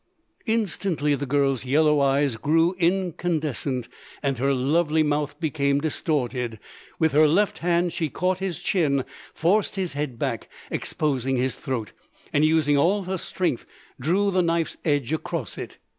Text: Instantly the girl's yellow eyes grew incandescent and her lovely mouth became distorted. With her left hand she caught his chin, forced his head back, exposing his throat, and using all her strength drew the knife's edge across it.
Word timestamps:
Instantly 0.47 1.13
the 1.13 1.27
girl's 1.27 1.63
yellow 1.63 1.99
eyes 1.99 2.35
grew 2.35 2.73
incandescent 2.79 3.87
and 4.23 4.39
her 4.39 4.51
lovely 4.51 5.03
mouth 5.03 5.39
became 5.39 5.79
distorted. 5.79 6.57
With 6.97 7.11
her 7.11 7.27
left 7.27 7.59
hand 7.59 7.93
she 7.93 8.09
caught 8.09 8.39
his 8.39 8.63
chin, 8.63 9.05
forced 9.35 9.75
his 9.75 9.93
head 9.93 10.17
back, 10.17 10.49
exposing 10.71 11.37
his 11.37 11.53
throat, 11.55 11.91
and 12.33 12.43
using 12.43 12.75
all 12.79 13.03
her 13.03 13.19
strength 13.19 13.67
drew 13.99 14.31
the 14.31 14.41
knife's 14.41 14.77
edge 14.83 15.13
across 15.13 15.55
it. 15.55 15.77